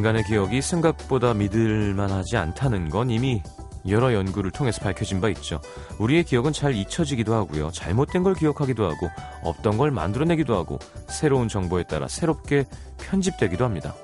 인간의 0.00 0.24
기억이 0.24 0.62
생각보다 0.62 1.34
믿을만하지 1.34 2.38
않다는 2.38 2.88
건 2.88 3.10
이미 3.10 3.42
여러 3.86 4.14
연구를 4.14 4.50
통해서 4.50 4.80
밝혀진 4.80 5.20
바 5.20 5.28
있죠. 5.28 5.60
우리의 5.98 6.24
기억은 6.24 6.54
잘 6.54 6.74
잊혀지기도 6.74 7.34
하고요. 7.34 7.70
잘못된 7.70 8.22
걸 8.22 8.32
기억하기도 8.32 8.82
하고 8.82 9.10
없던 9.42 9.76
걸 9.76 9.90
만들어내기도 9.90 10.56
하고 10.56 10.78
새로운 11.06 11.48
정보에 11.48 11.82
따라 11.82 12.08
새롭게 12.08 12.64
편집되기도 12.96 13.62
합니다. 13.62 13.94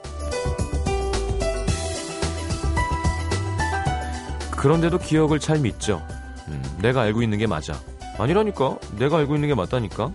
그런데도 4.51 4.98
기억을 4.98 5.40
잘 5.40 5.60
믿죠. 5.60 6.06
음, 6.48 6.62
내가 6.82 7.01
알고 7.01 7.23
있는 7.23 7.38
게 7.38 7.46
맞아. 7.46 7.73
아니라니까. 8.18 8.76
내가 8.98 9.16
알고 9.16 9.34
있는 9.34 9.48
게 9.48 9.54
맞다니까. 9.54 10.12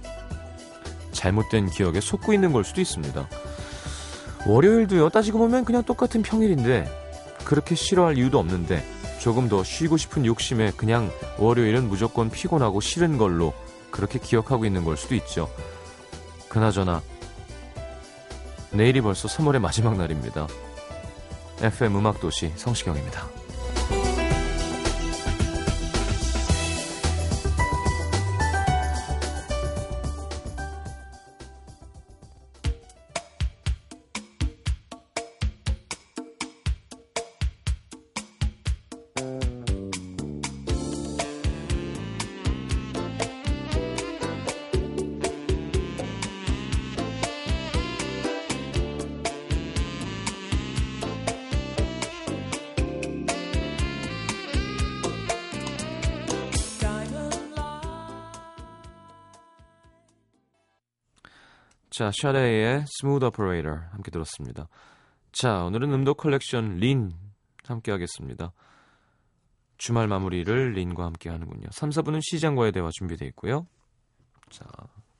잘못된 1.11 1.71
기억에 1.71 1.99
속고 1.99 2.33
있는 2.33 2.51
걸 2.51 2.63
수도 2.63 2.81
있습니다. 2.81 3.27
월요일도요. 4.45 5.09
따지고 5.09 5.39
보면 5.39 5.65
그냥 5.65 5.83
똑같은 5.83 6.21
평일인데 6.21 6.89
그렇게 7.45 7.75
싫어할 7.75 8.17
이유도 8.17 8.39
없는데 8.39 8.83
조금 9.19 9.47
더 9.47 9.63
쉬고 9.63 9.97
싶은 9.97 10.25
욕심에 10.25 10.71
그냥 10.75 11.11
월요일은 11.37 11.87
무조건 11.87 12.29
피곤하고 12.29 12.81
싫은 12.81 13.17
걸로 13.17 13.53
그렇게 13.91 14.17
기억하고 14.17 14.65
있는 14.65 14.83
걸 14.83 14.97
수도 14.97 15.15
있죠. 15.15 15.49
그나저나 16.49 17.01
내일이 18.71 19.01
벌써 19.01 19.27
3월의 19.27 19.59
마지막 19.59 19.97
날입니다. 19.97 20.47
FM 21.61 21.97
음악도시 21.97 22.53
성시경입니다. 22.55 23.40
자, 62.01 62.09
샤데이의 62.11 62.85
Smooth 62.87 63.25
Operator 63.25 63.69
함께 63.91 64.09
들었습니다. 64.09 64.67
자, 65.31 65.65
오늘은 65.65 65.93
음도 65.93 66.15
컬렉션 66.15 66.77
린 66.77 67.11
함께 67.63 67.91
하겠습니다. 67.91 68.53
주말 69.77 70.07
마무리를 70.07 70.71
린과 70.73 71.05
함께 71.05 71.29
하는군요. 71.29 71.67
3, 71.69 71.91
4분은 71.91 72.21
시장과의 72.23 72.71
대화 72.71 72.89
준비되어 72.91 73.27
있고요. 73.27 73.67
자, 74.49 74.65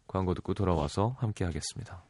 광고 0.07 0.33
듣고 0.33 0.55
돌아와서 0.55 1.15
함께 1.19 1.45
하겠습니다. 1.45 2.03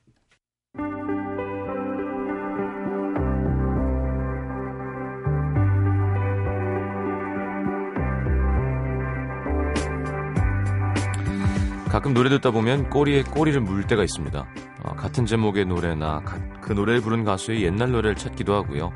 가끔 11.91 12.13
노래 12.13 12.29
듣다 12.29 12.51
보면 12.51 12.89
꼬리에 12.89 13.21
꼬리를 13.21 13.59
물 13.59 13.85
때가 13.85 14.01
있습니다. 14.01 14.47
어, 14.83 14.95
같은 14.95 15.25
제목의 15.25 15.65
노래나 15.65 16.21
가, 16.21 16.39
그 16.61 16.71
노래를 16.71 17.01
부른 17.01 17.25
가수의 17.25 17.63
옛날 17.63 17.91
노래를 17.91 18.15
찾기도 18.15 18.55
하고요. 18.55 18.93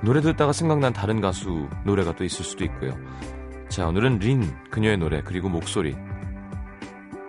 노래 0.00 0.22
듣다가 0.22 0.54
생각난 0.54 0.94
다른 0.94 1.20
가수 1.20 1.68
노래가 1.84 2.16
또 2.16 2.24
있을 2.24 2.42
수도 2.42 2.64
있고요. 2.64 2.96
자, 3.68 3.86
오늘은 3.86 4.20
린, 4.20 4.50
그녀의 4.70 4.96
노래, 4.96 5.20
그리고 5.22 5.50
목소리. 5.50 5.94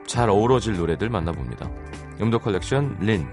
잘 0.05 0.29
어우러질 0.29 0.77
노래들 0.77 1.09
만나봅니다. 1.09 1.69
음도 2.21 2.39
컬렉션 2.39 2.95
린. 3.01 3.27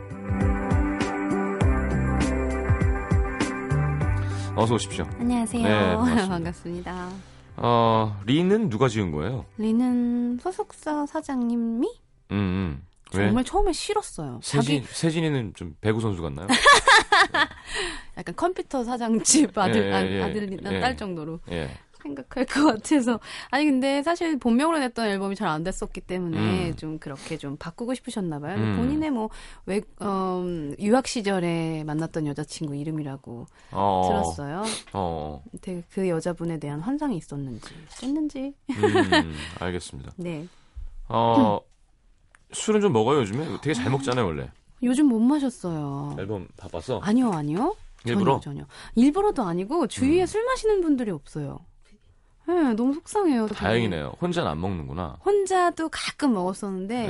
어서 4.56 4.75
오십시오. 4.75 5.04
안녕하세요. 5.21 5.62
네, 5.62 5.94
반갑습니다. 5.94 6.26
반갑습니다. 6.34 7.34
어, 7.56 8.20
린은 8.26 8.69
누가 8.69 8.88
지은 8.88 9.10
거예요? 9.12 9.44
리는 9.59 10.38
소속사 10.38 11.06
사장님이 11.06 11.87
음, 12.32 12.37
음. 12.37 12.82
왜? 13.16 13.26
정말 13.26 13.44
처음에 13.44 13.72
싫었어요. 13.72 14.41
세진, 14.42 14.82
자기 14.82 14.92
세진이는 14.92 15.53
좀 15.54 15.76
배구 15.81 16.00
선수 16.00 16.20
같나요? 16.22 16.48
약간 18.16 18.34
컴퓨터 18.34 18.82
사장집 18.82 19.56
아들 19.56 19.88
예, 19.88 19.92
아, 19.92 20.04
예, 20.04 20.22
아들이나 20.22 20.72
예. 20.72 20.81
딸 20.81 20.97
정도로 20.97 21.41
예. 21.50 21.70
생각할 22.04 22.44
것 22.47 22.65
같아서 22.66 23.19
아니 23.50 23.65
근데 23.65 24.03
사실 24.03 24.38
본명으로 24.38 24.78
냈던 24.78 25.06
앨범이 25.09 25.34
잘 25.34 25.48
안 25.48 25.62
됐었기 25.65 26.00
때문에 26.03 26.70
음. 26.70 26.76
좀 26.76 26.98
그렇게 26.98 27.37
좀 27.37 27.56
바꾸고 27.56 27.94
싶으셨나 27.94 28.38
봐요. 28.41 28.56
음. 28.56 28.76
본인의 28.76 29.10
뭐 29.10 29.28
외 29.66 29.81
어, 30.00 30.42
유학 30.78 31.06
시절에 31.06 31.84
만났던 31.84 32.26
여자친구 32.26 32.76
이름이라고 32.76 33.47
어. 33.72 34.04
들었어요. 34.09 34.62
어. 34.92 35.42
되게 35.60 35.82
그 35.92 36.09
여자분에 36.09 36.59
대한 36.59 36.81
환상이 36.81 37.16
있었는지 37.16 37.75
했는지 38.03 38.54
음, 38.71 39.34
알겠습니다. 39.60 40.12
네 40.16 40.47
어, 41.09 41.60
술은 42.53 42.81
좀 42.81 42.92
먹어요, 42.92 43.21
요즘에? 43.21 43.44
되게 43.62 43.75
잘 43.75 43.91
먹잖아요, 43.91 44.25
원래. 44.26 44.50
요즘 44.82 45.06
못 45.06 45.19
마셨어요. 45.21 46.16
앨범 46.19 46.47
바빴어? 46.56 47.00
아니요, 47.03 47.31
아니요. 47.32 47.75
일부러? 48.06 48.38
전혀, 48.41 48.60
전혀. 48.60 48.66
일부러도 48.94 49.42
아니고 49.42 49.86
주위에 49.86 50.22
음. 50.22 50.26
술 50.26 50.44
마시는 50.44 50.81
분들이 50.82 51.10
없어요. 51.10 51.59
네, 52.47 52.75
너무 52.75 52.93
속상해요. 52.94 53.49
다행이네요. 53.49 54.15
혼자는 54.21 54.50
안 54.50 54.60
먹는구나. 54.60 55.16
혼자도 55.25 55.88
가끔 55.91 56.34
먹었었는데 56.34 57.06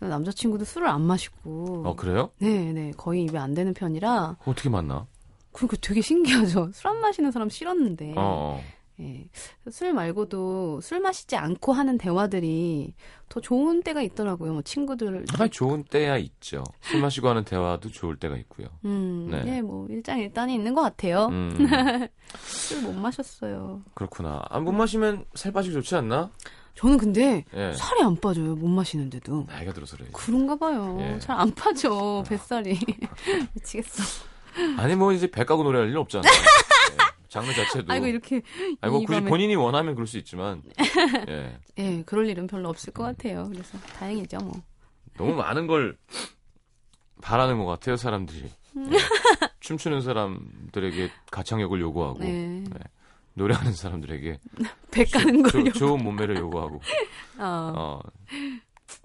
네. 0.00 0.08
남자친구도 0.08 0.64
술을 0.64 0.88
안 0.88 1.02
마시고. 1.02 1.82
어, 1.86 1.94
그래요? 1.96 2.30
네, 2.38 2.72
네. 2.72 2.92
거의 2.96 3.24
입에 3.24 3.36
안 3.38 3.52
되는 3.54 3.74
편이라 3.74 4.36
어떻게 4.44 4.68
만나? 4.70 5.06
그러니까 5.52 5.76
되게 5.82 6.00
신기하죠. 6.00 6.70
술 6.74 6.88
안 6.88 7.00
마시는 7.00 7.30
사람 7.32 7.50
싫었는데. 7.50 8.12
어, 8.16 8.60
어. 8.60 8.64
예. 9.00 9.28
술 9.70 9.92
말고도 9.94 10.80
술 10.80 11.00
마시지 11.00 11.36
않고 11.36 11.72
하는 11.72 11.98
대화들이 11.98 12.94
더 13.28 13.40
좋은 13.40 13.82
때가 13.82 14.02
있더라고요. 14.02 14.52
뭐 14.52 14.62
친구들. 14.62 15.24
아, 15.38 15.48
좋은 15.48 15.82
때야 15.84 16.16
있죠. 16.18 16.62
술 16.82 17.00
마시고 17.00 17.28
하는 17.28 17.44
대화도 17.44 17.90
좋을 17.90 18.16
때가 18.16 18.36
있고요. 18.36 18.68
음, 18.84 19.28
네. 19.30 19.42
네. 19.42 19.62
뭐 19.62 19.86
일장일단이 19.88 20.54
있는 20.54 20.74
것 20.74 20.82
같아요. 20.82 21.26
음, 21.26 21.56
술 22.44 22.82
못 22.82 22.92
마셨어요. 22.94 23.82
그렇구나. 23.94 24.42
아, 24.48 24.60
못 24.60 24.72
마시면 24.72 25.24
살 25.34 25.52
빠지기 25.52 25.72
좋지 25.74 25.94
않나? 25.96 26.30
저는 26.74 26.96
근데 26.96 27.44
예. 27.54 27.72
살이 27.74 28.02
안 28.02 28.16
빠져요. 28.16 28.54
못 28.54 28.66
마시는데도. 28.68 29.44
나이가 29.48 29.72
들어서 29.72 29.96
그래. 29.96 30.08
그런가 30.12 30.56
봐요. 30.56 30.96
예. 31.00 31.18
잘안 31.18 31.54
빠져. 31.54 32.24
뱃살이. 32.26 32.78
미치겠어. 33.54 34.02
아니, 34.78 34.94
뭐, 34.96 35.12
이제 35.12 35.30
배 35.30 35.44
까고 35.44 35.62
노래할 35.64 35.88
일은 35.88 36.00
없잖아요. 36.00 36.30
예. 37.32 37.40
장르 37.40 37.52
자체도. 37.52 37.92
아이고 37.92 38.06
이렇게 38.06 38.42
아니, 38.80 38.92
뭐, 38.92 39.00
이 39.02 39.06
굳이 39.06 39.20
밤에- 39.20 39.28
본인이 39.28 39.54
원하면 39.56 39.94
그럴 39.94 40.06
수 40.06 40.18
있지만. 40.18 40.62
예. 41.28 41.58
예, 41.78 42.02
그럴 42.04 42.28
일은 42.28 42.46
별로 42.46 42.68
없을 42.68 42.92
것 42.92 43.04
같아요. 43.04 43.48
그래서 43.50 43.78
다행이죠, 43.78 44.38
뭐. 44.38 44.52
너무 45.16 45.34
많은 45.34 45.66
걸 45.66 45.96
바라는 47.22 47.58
것 47.58 47.64
같아요, 47.66 47.96
사람들이. 47.96 48.44
예. 48.76 48.82
춤추는 49.60 50.00
사람들에게 50.02 51.10
가창력을 51.30 51.80
요구하고, 51.80 52.18
네. 52.20 52.64
노래하는 53.34 53.72
사람들에게 53.72 54.38
배 54.90 55.04
까는 55.04 55.44
조- 55.44 55.50
걸요. 55.58 55.72
좋은 55.72 56.02
몸매를 56.04 56.36
요구하고. 56.36 56.80
어. 57.38 57.72
어. 57.76 58.00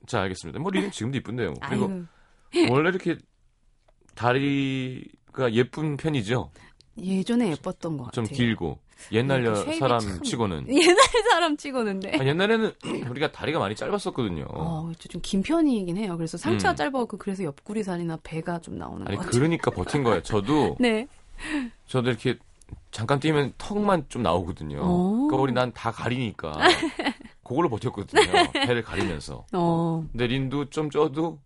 자, 0.05 0.21
알겠습니다. 0.21 0.59
뭐, 0.59 0.69
리는 0.71 0.91
지금도 0.91 1.17
이쁜데요. 1.19 1.53
그리고 1.69 2.05
아이고, 2.51 2.73
원래 2.73 2.89
이렇게 2.89 3.17
다리가 4.15 5.53
예쁜 5.53 5.95
편이죠? 5.97 6.51
예전에 6.99 7.49
예뻤던 7.51 7.97
것 7.97 8.05
같아요. 8.05 8.25
좀 8.25 8.35
길고. 8.35 8.79
옛날 9.11 9.43
네, 9.43 9.49
그 9.51 9.57
여- 9.59 9.63
shape이 9.63 9.77
사람 9.79 9.99
참- 9.99 10.23
치고는. 10.23 10.65
옛날 10.73 10.97
사람 11.29 11.55
치고는데. 11.57 12.17
아, 12.19 12.25
옛날에는 12.25 12.71
우리가 13.11 13.31
다리가 13.31 13.59
많이 13.59 13.75
짧았었거든요. 13.75 14.45
어, 14.49 14.91
좀 14.97 15.21
긴 15.21 15.43
편이긴 15.43 15.97
해요. 15.97 16.15
그래서 16.17 16.37
상체가 16.37 16.73
음. 16.73 16.75
짧아갖고 16.75 17.17
그래서 17.17 17.43
옆구리 17.43 17.83
살이나 17.83 18.17
배가 18.23 18.59
좀 18.59 18.77
나오는 18.77 19.07
아니, 19.07 19.17
것. 19.17 19.27
그러니까 19.29 19.69
버틴 19.71 20.03
거예요. 20.03 20.21
저도, 20.23 20.77
네. 20.81 21.07
저도 21.87 22.09
이렇게 22.09 22.37
잠깐 22.91 23.19
뛰면 23.19 23.53
턱만 23.57 24.05
좀 24.09 24.23
나오거든요. 24.23 24.79
오. 24.81 25.27
그러니까 25.27 25.37
우리 25.43 25.53
난 25.53 25.71
다 25.73 25.91
가리니까. 25.91 26.53
그걸로 27.43 27.69
버텼거든요. 27.69 28.51
배를 28.51 28.81
가리면서. 28.83 29.45
어. 29.53 30.05
근데 30.11 30.27
린도 30.27 30.69
좀 30.69 30.89
쪄도 30.89 31.39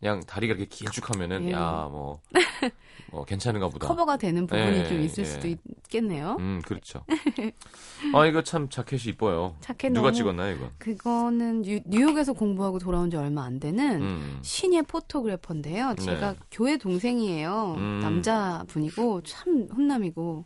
그냥 0.00 0.20
다리가 0.20 0.54
이렇게 0.54 0.66
길쭉하면은 0.66 1.48
예. 1.48 1.52
야뭐 1.52 2.20
뭐 3.10 3.24
괜찮은가 3.24 3.68
보다. 3.68 3.88
커버가 3.88 4.16
되는 4.16 4.46
부분이 4.46 4.78
예, 4.78 4.88
좀 4.88 5.00
있을 5.00 5.24
예. 5.24 5.28
수도 5.28 5.48
있겠네요. 5.48 6.36
음 6.38 6.60
그렇죠. 6.64 7.04
아 8.14 8.26
이거 8.26 8.42
참 8.42 8.68
자켓이 8.68 9.04
이뻐요. 9.06 9.56
자켓 9.60 9.92
누가 9.92 10.08
너무 10.08 10.16
찍었나요 10.16 10.56
이거? 10.56 10.70
그거는 10.78 11.62
뉴, 11.62 11.80
뉴욕에서 11.86 12.32
공부하고 12.32 12.78
돌아온 12.78 13.10
지 13.10 13.16
얼마 13.16 13.44
안 13.44 13.58
되는 13.58 14.02
음. 14.02 14.38
신예 14.42 14.82
photographer인데요. 14.82 15.96
제가 15.98 16.32
네. 16.32 16.38
교회 16.50 16.76
동생이에요. 16.76 17.74
음. 17.78 18.00
남자 18.00 18.64
분이고 18.68 19.22
참 19.22 19.68
훈남이고 19.74 20.44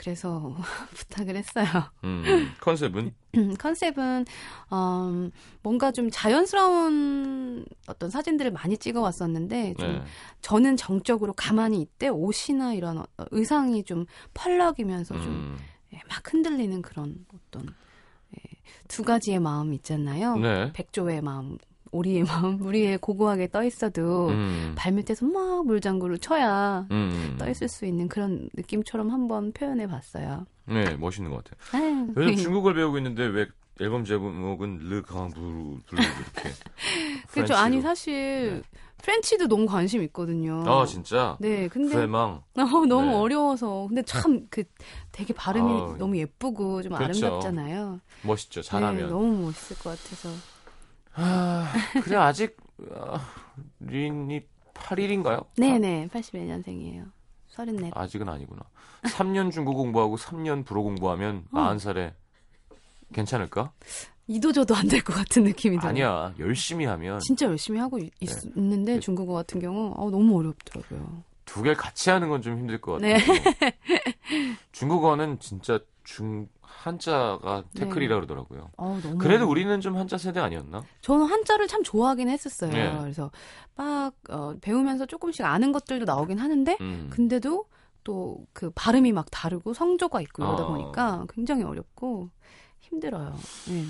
그래서 0.00 0.56
부탁을 0.96 1.36
했어요. 1.36 1.66
음. 2.04 2.24
컨셉은 2.60 3.12
컨셉은 3.58 4.24
음, 4.72 5.30
뭔가 5.62 5.92
좀 5.92 6.08
자연스러운 6.10 7.66
어떤 7.86 8.08
사진들을 8.08 8.50
많이 8.50 8.78
찍어 8.78 9.02
왔었는데 9.02 9.74
좀 9.78 9.92
네. 9.92 10.02
저는 10.40 10.78
정적으로 10.78 11.34
가만히 11.34 11.82
있대 11.82 12.08
옷이나 12.08 12.72
이런 12.72 12.96
어- 12.98 13.04
의상이 13.30 13.84
좀 13.84 14.06
펄럭이면서 14.32 15.20
좀 15.20 15.26
음. 15.28 15.58
예, 15.92 16.00
막 16.08 16.32
흔들리는 16.32 16.80
그런 16.80 17.26
어떤 17.34 17.66
예, 17.68 18.40
두 18.88 19.02
가지의 19.02 19.38
마음 19.38 19.74
있잖아요. 19.74 20.36
네. 20.36 20.72
백조의 20.72 21.20
마음, 21.20 21.58
오리의 21.92 22.24
마음, 22.24 22.58
무리에 22.58 22.96
고고하게 22.96 23.48
떠 23.50 23.64
있어도 23.64 24.28
음. 24.28 24.74
발밑에서 24.76 25.26
막 25.26 25.66
물장구를 25.66 26.18
쳐야 26.18 26.86
음. 26.90 27.36
떠 27.38 27.48
있을 27.48 27.68
수 27.68 27.84
있는 27.86 28.08
그런 28.08 28.48
느낌처럼 28.54 29.10
한번 29.10 29.52
표현해 29.52 29.86
봤어요. 29.86 30.46
네, 30.66 30.96
멋있는 30.96 31.30
것 31.30 31.42
같아요. 31.44 31.84
아유, 31.84 32.06
요즘 32.16 32.36
중국어를 32.36 32.76
배우고 32.76 32.98
있는데 32.98 33.24
왜 33.26 33.46
앨범 33.80 34.04
제목은 34.04 34.78
Le 34.88 35.02
Grand 35.02 35.78
Bleu 35.86 36.00
이렇게 36.02 36.50
그렇죠. 37.32 37.54
아니. 37.54 37.80
사실 37.80 38.62
French도 39.02 39.48
너무 39.48 39.64
관심 39.64 40.02
있거든요. 40.02 40.62
아 40.66 40.84
진짜 40.84 41.36
네, 41.40 41.66
근데 41.68 41.94
프레망 41.94 42.42
어, 42.54 42.64
너무 42.86 43.06
네. 43.06 43.14
어려워서 43.14 43.86
근데 43.88 44.02
참 44.02 44.46
그 44.50 44.64
되게 45.12 45.32
발음이 45.32 45.72
아우, 45.72 45.96
너무 45.96 46.16
예쁘고 46.18 46.82
좀 46.82 46.92
그렇죠. 46.92 47.26
아름답잖아요. 47.26 48.00
멋있죠 48.22 48.60
네, 48.60 48.68
잘하면 48.68 49.08
너무 49.08 49.46
멋있을 49.46 49.78
것 49.82 49.90
같아서. 49.98 50.28
아, 51.22 51.72
그래 52.02 52.16
아직 52.16 52.56
아, 52.94 53.20
린이 53.80 54.42
81인가요? 54.74 55.46
네네, 55.56 56.08
81년생이에요. 56.12 57.10
34. 57.48 57.90
아직은 57.92 58.28
아니구나. 58.28 58.62
3년 59.02 59.50
중국 59.52 59.74
공부하고 59.74 60.16
3년 60.16 60.64
불어 60.64 60.82
공부하면 60.82 61.44
어. 61.52 61.60
40살에 61.74 62.12
괜찮을까? 63.12 63.72
이도저도 64.28 64.74
안 64.76 64.86
될 64.88 65.02
것 65.02 65.12
같은 65.12 65.42
느낌이 65.44 65.76
들어요. 65.78 65.90
아니야. 65.90 66.34
열심히 66.38 66.84
하면 66.86 67.18
진짜 67.20 67.46
열심히 67.46 67.80
하고 67.80 67.98
있, 67.98 68.10
네. 68.20 68.50
는데 68.54 68.94
네. 68.94 69.00
중국어 69.00 69.32
같은 69.34 69.60
경우 69.60 69.92
어, 69.96 70.08
너무 70.10 70.38
어렵더라고요. 70.38 71.22
두 71.44 71.62
개를 71.62 71.76
같이 71.76 72.10
하는 72.10 72.28
건 72.28 72.40
좀 72.40 72.56
힘들 72.58 72.80
것 72.80 72.92
같아요. 72.92 73.16
네. 73.16 73.76
중국어는 74.72 75.40
진짜 75.40 75.80
중 76.04 76.48
한자가 76.62 77.64
네. 77.74 77.84
태클이라 77.84 78.14
그러더라고요. 78.16 78.70
어, 78.76 78.98
너무 79.02 79.18
그래도 79.18 79.48
우리는 79.48 79.80
좀 79.80 79.96
한자 79.96 80.16
세대 80.18 80.40
아니었나? 80.40 80.82
저는 81.02 81.26
한자를 81.26 81.66
참 81.68 81.82
좋아하긴 81.82 82.28
했었어요. 82.28 82.72
네. 82.72 82.96
그래서 83.00 83.30
막 83.76 84.12
어, 84.30 84.54
배우면서 84.60 85.06
조금씩 85.06 85.44
아는 85.44 85.72
것들도 85.72 86.04
나오긴 86.04 86.38
하는데 86.38 86.76
음. 86.80 87.08
근데도 87.12 87.64
또 88.04 88.38
그 88.54 88.70
발음이 88.74 89.12
막 89.12 89.26
다르고 89.30 89.74
성조가 89.74 90.20
있고 90.22 90.42
이러다 90.42 90.62
아. 90.64 90.66
보니까 90.68 91.26
굉장히 91.34 91.64
어렵고 91.64 92.30
힘들어요. 92.80 93.34
네. 93.68 93.84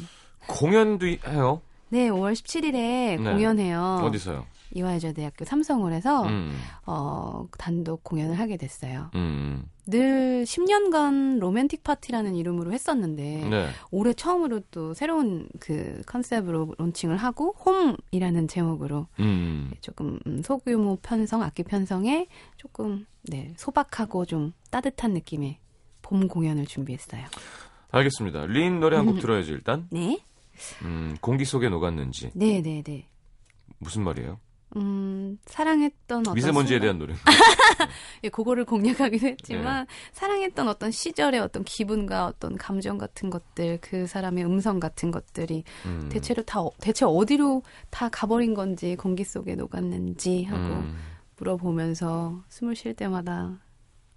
공연도 0.48 1.06
이- 1.06 1.18
해요. 1.26 1.60
네, 1.90 2.08
5월 2.10 2.32
17일에 2.32 2.72
네. 2.72 3.16
공연해요. 3.16 4.00
어디서요? 4.04 4.46
이화여자대학교 4.72 5.44
삼성홀에서 5.44 6.22
음. 6.28 6.56
어, 6.86 7.46
단독 7.58 8.04
공연을 8.04 8.38
하게 8.38 8.56
됐어요. 8.56 9.10
음. 9.14 9.64
늘 9.86 10.44
10년간 10.44 11.38
로맨틱 11.40 11.82
파티라는 11.82 12.36
이름으로 12.36 12.72
했었는데 12.72 13.48
네. 13.50 13.68
올해 13.90 14.12
처음으로 14.12 14.60
또 14.70 14.94
새로운 14.94 15.48
그 15.58 16.00
컨셉으로 16.06 16.74
론칭을 16.78 17.16
하고 17.16 17.54
홈이라는 17.64 18.46
제목으로 18.46 19.06
음. 19.18 19.72
조금 19.80 20.18
음, 20.26 20.42
소규모 20.42 20.96
편성, 21.02 21.42
악기 21.42 21.62
편성에 21.64 22.28
조금 22.56 23.06
네, 23.22 23.52
소박하고 23.56 24.24
좀 24.26 24.52
따뜻한 24.70 25.12
느낌의 25.14 25.58
봄 26.02 26.28
공연을 26.28 26.66
준비했어요. 26.66 27.24
알겠습니다. 27.90 28.46
린 28.46 28.78
노래 28.78 28.96
한 28.96 29.06
곡 29.06 29.18
들어야지 29.20 29.50
일단. 29.50 29.88
네, 29.90 30.18
음, 30.84 31.16
공기 31.20 31.44
속에 31.44 31.68
녹았는지 31.68 32.30
네, 32.34 32.62
네, 32.62 32.82
네. 32.82 33.08
무슨 33.78 34.04
말이에요? 34.04 34.38
음, 34.76 35.38
사랑했던 35.46 36.20
어떤 36.20 36.34
미세먼지에 36.34 36.78
순간- 36.78 36.80
대한 36.80 36.98
노래. 36.98 37.14
예, 38.24 38.28
그거를 38.28 38.64
공략하기도 38.64 39.26
했지만 39.26 39.86
사랑했던 40.12 40.68
어떤 40.68 40.90
시절의 40.90 41.40
어떤 41.40 41.64
기분과 41.64 42.26
어떤 42.26 42.56
감정 42.56 42.96
같은 42.98 43.30
것들, 43.30 43.78
그 43.80 44.06
사람의 44.06 44.44
음성 44.44 44.78
같은 44.78 45.10
것들이 45.10 45.64
음. 45.86 46.08
대체로 46.10 46.42
다 46.44 46.60
어- 46.60 46.70
대체 46.80 47.04
어디로 47.04 47.62
다 47.90 48.08
가버린 48.08 48.54
건지 48.54 48.94
공기 48.96 49.24
속에 49.24 49.54
녹았는지 49.56 50.44
하고 50.44 50.62
음. 50.74 50.96
물어보면서 51.36 52.42
숨을 52.48 52.76
쉴 52.76 52.94
때마다 52.94 53.58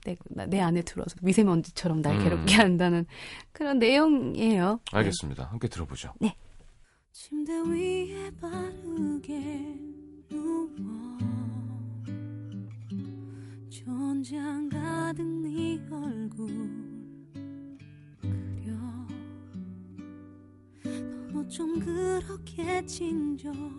내, 0.06 0.18
나- 0.30 0.46
내 0.46 0.60
안에 0.60 0.82
들어서 0.82 1.16
미세먼지처럼 1.22 2.02
날 2.02 2.18
음. 2.18 2.24
괴롭게 2.24 2.56
한다는 2.56 3.06
그런 3.54 3.80
내용이에요. 3.80 4.82
알겠습니다. 4.92 5.46
함께 5.46 5.68
들어보죠. 5.68 6.14
침대 7.14 7.54
위에 7.54 8.30
바르게 8.42 9.78
누워 10.34 10.68
전장 13.70 14.68
가득 14.68 15.24
네 15.24 15.80
얼굴 15.92 16.48
그려. 18.20 18.74
너도 20.84 21.48
좀 21.48 21.80
그렇게 21.80 22.84
친절했니 22.86 23.74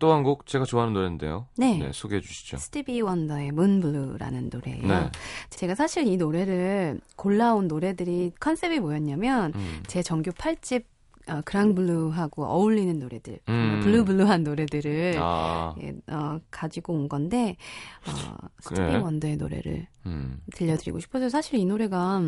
또 0.00 0.10
한 0.12 0.24
곡 0.24 0.46
제가 0.46 0.64
좋아하는 0.64 0.92
노래인데요. 0.94 1.46
네. 1.56 1.78
네, 1.78 1.90
소개해 1.92 2.20
주시죠. 2.20 2.56
스티비 2.56 3.00
원더의 3.00 3.52
문블루라는 3.52 4.50
노래예요. 4.52 4.86
네. 4.88 5.10
제가 5.50 5.76
사실 5.76 6.06
이 6.08 6.16
노래를 6.16 7.00
골라온 7.16 7.68
노래들이 7.68 8.32
컨셉이 8.40 8.80
뭐였냐면 8.80 9.52
음. 9.54 9.82
제 9.86 10.02
정규 10.02 10.30
8집 10.32 10.84
어, 11.28 11.42
Grand 11.44 11.82
Bleu하고 11.82 12.44
어울리는 12.44 12.98
노래들, 12.98 13.38
음. 13.48 13.80
blue 13.84 14.05
blue한 14.05 14.42
노래들을 14.42 15.16
아, 15.20 15.74
예, 15.80 15.94
어, 16.12 16.40
가지고 16.50 16.94
온 16.94 17.08
건데 17.08 17.56
어, 18.08 18.34
스티비 18.60 18.80
네. 18.80 18.96
원더의 18.96 19.36
노래를 19.36 19.86
음. 20.06 20.40
들려드리고 20.56 20.98
싶어서 20.98 21.28
사실 21.28 21.60
이 21.60 21.66
노래가 21.66 22.20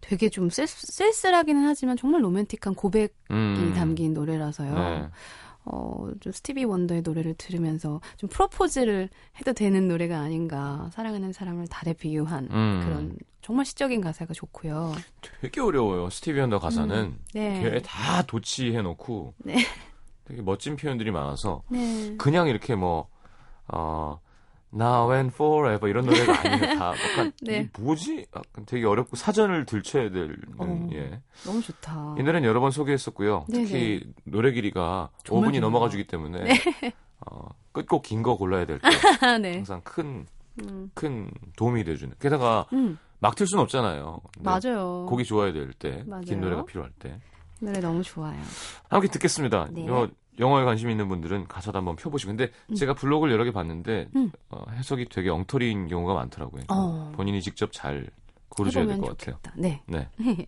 되게 0.00 0.28
좀 0.28 0.50
쓸, 0.50 0.66
쓸쓸하기는 0.66 1.64
하지만 1.64 1.96
정말 1.96 2.22
로맨틱한 2.22 2.74
고백이 2.74 3.12
음. 3.30 3.72
담긴 3.74 4.12
노래라서요. 4.14 4.74
네. 4.74 5.08
어, 5.64 6.08
좀 6.20 6.32
스티비 6.32 6.64
원더의 6.64 7.02
노래를 7.02 7.34
들으면서 7.34 8.00
좀 8.16 8.28
프로포즈를 8.28 9.08
해도 9.40 9.52
되는 9.52 9.88
노래가 9.88 10.18
아닌가. 10.18 10.90
사랑하는 10.92 11.32
사람을 11.32 11.68
달에 11.68 11.92
비유한 11.92 12.48
음. 12.50 12.80
그런 12.84 13.16
정말 13.42 13.64
시적인 13.64 14.00
가사가 14.00 14.34
좋고요. 14.34 14.94
되게 15.40 15.60
어려워요. 15.60 16.10
스티비 16.10 16.40
원더 16.40 16.58
가사는 16.58 17.18
네. 17.34 17.60
걔다 17.62 18.22
도치해 18.22 18.82
놓고 18.82 19.34
네. 19.38 19.56
되게 20.24 20.42
멋진 20.42 20.76
표현들이 20.76 21.10
많아서 21.10 21.62
네. 21.68 22.16
그냥 22.16 22.48
이렇게 22.48 22.74
뭐 22.74 23.08
어, 23.68 24.20
Now 24.74 25.12
and 25.12 25.34
Forever 25.34 25.88
이런 25.90 26.06
노래가 26.06 26.40
아니에요. 26.40 26.78
다 26.78 26.92
약간 27.12 27.32
네. 27.42 27.68
뭐지? 27.78 28.26
약간 28.34 28.64
되게 28.66 28.86
어렵고 28.86 29.16
사전을 29.16 29.66
들춰야 29.66 30.10
되는 30.10 30.36
어. 30.58 30.88
예. 30.92 31.20
너무 31.44 31.60
좋다. 31.60 32.16
이 32.18 32.22
노래는 32.22 32.48
여러 32.48 32.60
번 32.60 32.70
소개했었고요. 32.70 33.46
네네. 33.48 33.64
특히 33.64 34.04
노래 34.24 34.52
길이가 34.52 35.10
정말 35.24 35.48
5분이 35.50 35.52
길어요. 35.54 35.70
넘어가주기 35.70 36.06
때문에 36.06 36.54
어, 37.26 37.48
끝곡 37.72 38.02
긴 38.02 38.22
거 38.22 38.36
골라야 38.36 38.64
될때 38.66 38.88
네. 39.42 39.54
항상 39.56 39.80
큰, 39.84 40.26
음. 40.62 40.90
큰 40.94 41.30
도움이 41.56 41.84
돼주는. 41.84 42.14
게다가 42.18 42.66
음, 42.72 42.98
막틀 43.20 43.46
수는 43.46 43.62
없잖아요. 43.64 44.20
근데 44.34 44.50
맞아요. 44.50 45.06
곡이 45.08 45.24
좋아야 45.24 45.52
될 45.52 45.72
때, 45.72 46.02
맞아요. 46.06 46.22
긴 46.24 46.40
노래가 46.40 46.64
필요할 46.64 46.90
때. 46.98 47.20
이 47.60 47.64
노래 47.64 47.78
너무 47.78 48.02
좋아요. 48.02 48.40
함께 48.88 49.06
듣겠습니다. 49.08 49.68
네. 49.70 49.82
이거 49.84 50.08
영어에 50.38 50.64
관심 50.64 50.90
있는 50.90 51.08
분들은 51.08 51.46
가사도 51.48 51.78
한번 51.78 51.96
펴보시고. 51.96 52.30
근데 52.34 52.50
제가 52.74 52.94
블로그를 52.94 53.32
여러 53.32 53.44
개 53.44 53.50
봤는데 53.52 54.08
음. 54.16 54.30
어, 54.50 54.64
해석이 54.70 55.06
되게 55.10 55.28
엉터리인 55.30 55.88
경우가 55.88 56.14
많더라고요. 56.14 56.62
어. 56.68 57.12
본인이 57.14 57.40
직접 57.42 57.70
잘 57.72 58.08
고르셔야 58.48 58.86
될 58.86 58.98
것 58.98 59.16
같아요. 59.16 59.38
네. 59.56 59.82
네. 59.86 60.08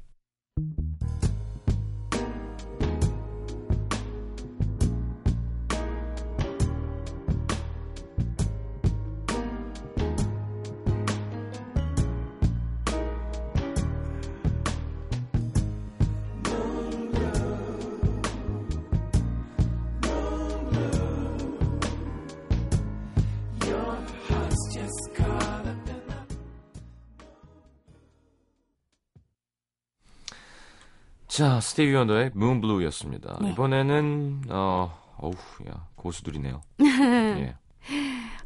자, 31.34 31.58
스티비 31.58 31.92
원더의 31.92 32.30
Moon 32.34 32.53
Blue였습니다. 32.53 33.38
네. 33.42 33.50
이번에는 33.50 34.42
어, 34.50 34.96
어우, 35.16 35.32
야, 35.68 35.88
고수들이네요. 35.96 36.60
예. 36.80 37.56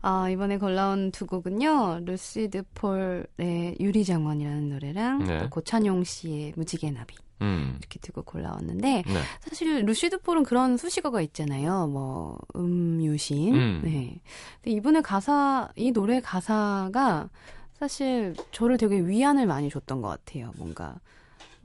아, 0.01 0.31
이번에 0.31 0.57
골라온 0.57 1.11
두 1.11 1.27
곡은요. 1.27 2.01
루시드 2.07 2.63
폴의 2.75 3.77
유리정원이라는 3.79 4.71
노래랑 4.71 5.19
네. 5.25 5.39
또 5.39 5.51
고찬용 5.51 6.03
씨의 6.03 6.55
무지개 6.57 6.91
나비 6.91 7.15
음. 7.43 7.77
이렇게 7.79 7.99
두곡 7.99 8.25
골라왔는데 8.25 9.03
네. 9.07 9.23
사실 9.41 9.85
루시드 9.85 10.23
폴은 10.23 10.45
그런 10.45 10.79
수식어가 10.79 11.21
있잖아요. 11.21 11.89
뭐 11.89 12.39
음유시인. 12.57 13.55
음. 13.55 13.81
네. 13.85 14.19
근데 14.63 14.71
이번에 14.75 15.03
가사 15.03 15.69
이 15.77 15.93
노래 15.93 16.23
가사가 16.23 17.29
사실 17.75 18.35
저를 18.51 18.79
되게 18.79 18.99
위안을 18.99 19.47
많이 19.47 19.69
줬던 19.69 20.01
것 20.01 20.09
같아요. 20.09 20.53
뭔가 20.57 20.99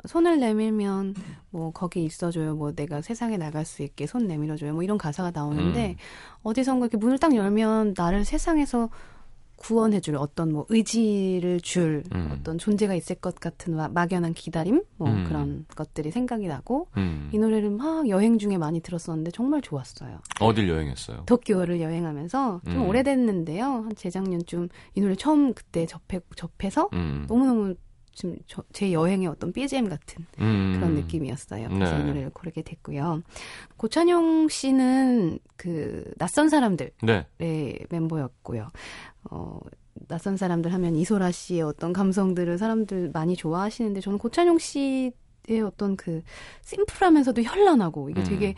손을 0.07 0.39
내밀면 0.39 1.15
뭐 1.50 1.71
거기 1.71 2.03
있어줘요. 2.03 2.55
뭐 2.55 2.71
내가 2.73 3.01
세상에 3.01 3.38
나갈 3.38 3.65
수 3.65 3.83
있게 3.83 4.05
손 4.07 4.27
내밀어줘요. 4.27 4.73
뭐 4.73 4.83
이런 4.83 4.97
가사가 4.97 5.31
나오는데 5.31 5.91
음. 5.91 5.95
어디선가 6.43 6.85
이렇게 6.88 6.97
문을 6.97 7.17
딱 7.19 7.35
열면 7.35 7.93
나를 7.97 8.25
세상에서 8.25 8.89
구원해줄 9.55 10.17
어떤 10.17 10.51
뭐 10.51 10.65
의지를 10.67 11.62
줄 11.62 12.03
음. 12.13 12.31
어떤 12.33 12.57
존재가 12.57 12.95
있을 12.95 13.15
것 13.15 13.35
같은 13.35 13.75
마- 13.77 13.88
막연한 13.88 14.33
기다림 14.33 14.83
뭐 14.97 15.09
음. 15.09 15.23
그런 15.25 15.65
것들이 15.75 16.12
생각이 16.12 16.47
나고 16.47 16.88
음. 16.97 17.29
이 17.31 17.38
노래를 17.38 17.69
막 17.69 18.09
여행 18.09 18.38
중에 18.38 18.57
많이 18.57 18.81
들었었는데 18.81 19.31
정말 19.31 19.62
좋았어요. 19.62 20.19
어딜 20.41 20.67
여행했어요? 20.67 21.23
도쿄를 21.27 21.79
여행하면서 21.79 22.62
좀 22.65 22.75
음. 22.75 22.88
오래됐는데요. 22.89 23.63
한 23.65 23.95
재작년쯤 23.95 24.67
이 24.95 25.01
노래 25.01 25.15
처음 25.15 25.53
그때 25.53 25.85
접해 25.85 26.19
접해서 26.35 26.89
음. 26.91 27.25
너무너무 27.29 27.75
지금 28.13 28.38
저- 28.48 28.63
제 28.74 28.91
여행의 28.93 29.27
어떤 29.27 29.51
BGM 29.51 29.89
같은 29.89 30.25
음. 30.39 30.74
그런 30.75 30.96
느낌이었어요. 30.96 31.67
그래서 31.70 31.98
네. 31.98 32.01
이 32.03 32.05
노래를 32.08 32.29
고르게 32.32 32.62
됐고요. 32.62 33.22
고찬용 33.77 34.48
씨는 34.50 35.39
그 35.58 36.12
낯선 36.17 36.50
사람들의 36.50 36.91
네. 37.03 37.79
멤버였고요. 37.89 38.70
어, 39.32 39.60
낯선 40.08 40.38
사람들 40.38 40.74
하면 40.74 40.96
이소라 40.96 41.32
씨의 41.32 41.62
어떤 41.62 41.93
감성들을 41.93 42.58
사람들 42.58 43.12
많이 43.13 43.36
좋아하시는데 43.36 44.01
저는 44.01 44.17
고찬용 44.20 44.58
씨의 44.60 45.12
어떤 45.65 45.96
그 45.96 46.22
심플하면서도 46.63 47.41
현란하고 47.41 48.10
이게 48.10 48.22
음. 48.22 48.25
되게 48.25 48.55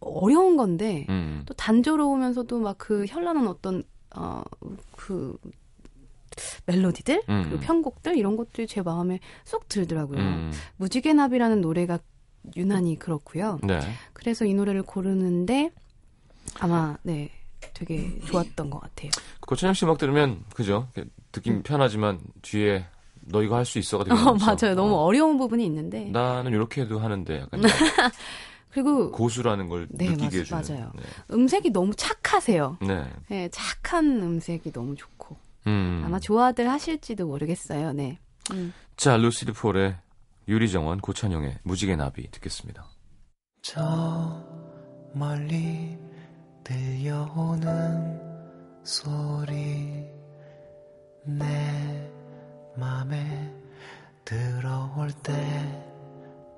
어려운 0.00 0.56
건데 0.56 1.06
음. 1.08 1.42
또 1.46 1.54
단조로우면서도 1.54 2.60
막 2.60 2.76
그 2.78 3.04
현란한 3.06 3.46
어떤 3.46 3.82
어 4.16 4.42
그 4.96 5.36
멜로디들 6.66 7.22
음. 7.28 7.42
그리고 7.44 7.60
편곡들 7.60 8.16
이런 8.16 8.36
것들이 8.36 8.66
제 8.66 8.82
마음에 8.82 9.20
쏙 9.44 9.68
들더라고요. 9.68 10.18
음. 10.18 10.52
무지개 10.76 11.12
나비라는 11.12 11.60
노래가 11.60 11.98
유난히 12.56 12.98
그렇고요. 12.98 13.58
네. 13.62 13.80
그래서 14.12 14.44
이 14.44 14.54
노래를 14.54 14.82
고르는데 14.82 15.70
아마 16.58 16.96
네 17.02 17.30
되게 17.74 18.18
좋았던 18.26 18.70
것 18.70 18.80
같아요. 18.80 19.10
고찬영 19.40 19.74
씨 19.74 19.84
음악 19.84 19.98
들으면 19.98 20.42
그죠? 20.54 20.88
이렇게 20.94 21.10
듣긴 21.32 21.62
편하지만 21.62 22.20
뒤에 22.42 22.86
너 23.22 23.42
이거 23.42 23.56
할 23.56 23.64
수 23.66 23.78
있어가 23.78 24.04
되게 24.04 24.16
음. 24.16 24.26
어. 24.26 24.34
맞아요. 24.34 24.74
너무 24.74 24.94
어. 24.94 24.98
어려운 25.04 25.36
부분이 25.36 25.64
있는데 25.66 26.06
나는 26.10 26.52
이렇게 26.52 26.80
해도 26.82 26.98
하는데 26.98 27.40
약간 27.40 27.60
그리고 28.70 29.10
고수라는 29.10 29.68
걸 29.68 29.88
네, 29.90 30.08
느끼게 30.10 30.44
맞- 30.50 30.60
해주는. 30.60 30.80
맞아요. 30.80 30.92
음색이 31.32 31.70
너무 31.70 31.92
착하세요. 31.94 32.78
네. 32.82 32.86
네. 32.86 33.04
네, 33.28 33.48
착한 33.50 34.06
음색이 34.22 34.72
너무 34.72 34.94
좋고 34.96 35.36
음. 35.66 36.02
아마 36.04 36.18
좋아들 36.18 36.68
하실지도 36.68 37.26
모르겠어요. 37.26 37.92
네. 37.92 38.18
음. 38.52 38.72
자, 38.96 39.16
루시드 39.16 39.52
폴의 39.52 39.96
유리정원, 40.48 41.00
고찬영의 41.00 41.58
무지개 41.62 41.96
나비 41.96 42.30
듣겠습니다. 42.30 42.86
저 43.62 44.44
멀리 45.14 45.98
들려오는 46.64 48.20
소리 48.82 50.04
내 51.24 52.10
맘에 52.76 53.52
들어올 54.24 55.10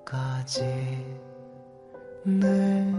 때까지 0.05 0.63
늘 2.25 2.93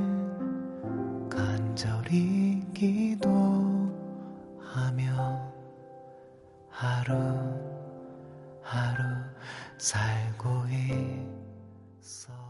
간절히 1.29 2.62
기도하며 2.74 3.93
하루 6.83 7.13
하루 8.61 9.01
살고 9.77 10.65
있어 12.01 12.42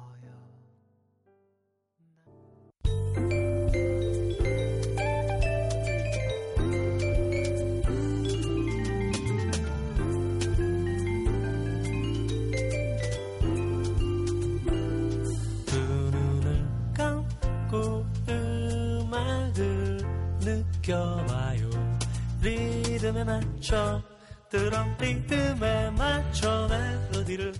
드럼 24.73 24.97
리듬에 24.99 25.91
맞춰 25.91 26.67
멜로디를 26.67 27.53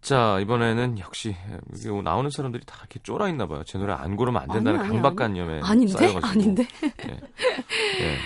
자, 0.00 0.38
이번에는 0.38 1.00
역시 1.00 1.34
이게 1.74 1.90
나오는 2.00 2.30
사람들이 2.30 2.64
다 2.64 2.76
이렇게 2.78 3.00
쫄아 3.02 3.28
있나 3.28 3.48
봐요. 3.48 3.64
제 3.64 3.76
노래 3.76 3.92
안 3.92 4.14
고르면 4.14 4.40
안 4.40 4.48
된다는 4.48 4.78
강박관념에 4.88 5.62
아닌데 5.64 5.92
쌓여가지고. 5.92 6.26
아닌데. 6.28 6.68
예. 7.08 7.20
예. 8.04 8.16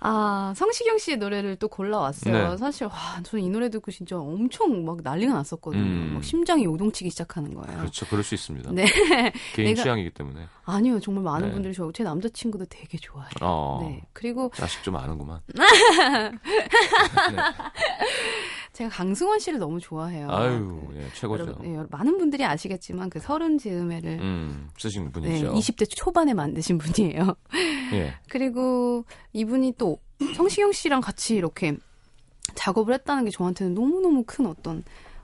아 0.00 0.52
성시경 0.56 0.98
씨의 0.98 1.16
노래를 1.16 1.56
또 1.56 1.68
골라왔어요. 1.68 2.50
네. 2.50 2.56
사실 2.56 2.86
와 2.86 2.92
저는 3.22 3.44
이 3.44 3.48
노래 3.50 3.70
듣고 3.70 3.90
진짜 3.90 4.18
엄청 4.18 4.84
막 4.84 4.98
난리가 5.02 5.32
났었거든요. 5.32 5.82
음. 5.82 6.10
막 6.14 6.24
심장이 6.24 6.64
요동치기 6.64 7.10
시작하는 7.10 7.54
거예요. 7.54 7.78
그렇죠. 7.78 8.06
그럴 8.06 8.22
수 8.22 8.34
있습니다. 8.34 8.70
네. 8.72 8.84
개인 9.54 9.74
내가- 9.74 9.82
취향이기 9.82 10.10
때문에. 10.10 10.46
아니요 10.64 11.00
정말 11.00 11.24
많은 11.24 11.48
네. 11.48 11.54
분들이 11.54 11.72
좋아하고 11.72 11.92
제 11.92 12.02
남자친구도 12.04 12.66
되게 12.68 12.98
좋아해요. 12.98 13.30
어. 13.40 13.80
네. 13.82 14.02
그리고 14.12 14.50
자식 14.54 14.82
좀 14.82 14.96
아는구만. 14.96 15.40
제가 18.72 18.90
강승원 18.90 19.38
씨를 19.38 19.58
너무 19.58 19.80
좋아해요. 19.80 20.28
아유, 20.30 20.82
그, 20.90 20.96
예, 20.98 21.08
최고죠. 21.14 21.44
여러분, 21.44 21.66
예, 21.66 21.82
많은 21.90 22.18
분들이 22.18 22.44
아시겠지만 22.44 23.08
그 23.08 23.18
서른 23.20 23.56
즈음에를 23.56 24.18
음, 24.20 24.68
쓰신 24.76 25.04
네, 25.06 25.10
분이죠. 25.12 25.54
20대 25.54 25.88
초반에 25.88 26.34
만드신 26.34 26.76
분이에요. 26.76 27.36
예. 27.94 28.14
그리고 28.28 29.06
이분이 29.32 29.76
또 29.78 29.85
성시경 30.34 30.72
씨랑 30.72 31.00
같이 31.00 31.36
이렇게 31.36 31.76
작업을 32.54 32.94
했다는 32.94 33.24
게 33.24 33.30
저한테는 33.30 33.74
너무너무 33.74 34.24
큰 34.26 34.46
어떤 34.46 34.82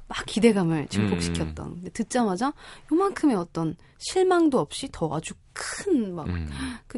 막 0.09 0.26
기대감을 0.26 0.88
증폭시켰던. 0.88 1.66
음. 1.66 1.75
근데 1.76 1.90
듣자마자 1.90 2.52
요만큼의 2.90 3.37
어떤 3.37 3.76
실망도 3.99 4.59
없이 4.59 4.88
더 4.92 5.14
아주 5.14 5.35
큰 5.52 6.14
막그 6.14 6.31
음. 6.31 6.49